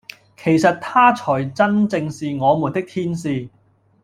[0.35, 3.47] 其實他才真正是我們的天使。